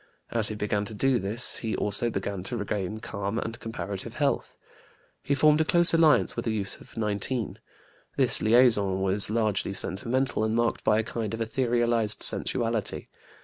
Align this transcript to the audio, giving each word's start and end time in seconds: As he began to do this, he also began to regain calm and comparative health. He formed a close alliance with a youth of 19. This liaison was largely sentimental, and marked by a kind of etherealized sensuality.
As 0.31 0.47
he 0.47 0.55
began 0.55 0.83
to 0.85 0.95
do 0.95 1.19
this, 1.19 1.57
he 1.57 1.75
also 1.75 2.09
began 2.09 2.41
to 2.45 2.57
regain 2.57 3.01
calm 3.01 3.37
and 3.37 3.59
comparative 3.59 4.15
health. 4.15 4.57
He 5.21 5.35
formed 5.35 5.61
a 5.61 5.63
close 5.63 5.93
alliance 5.93 6.35
with 6.35 6.47
a 6.47 6.51
youth 6.51 6.81
of 6.81 6.97
19. 6.97 7.59
This 8.17 8.41
liaison 8.41 9.03
was 9.03 9.29
largely 9.29 9.73
sentimental, 9.75 10.43
and 10.43 10.55
marked 10.55 10.83
by 10.83 10.97
a 10.97 11.03
kind 11.03 11.35
of 11.35 11.39
etherealized 11.39 12.23
sensuality. 12.23 13.05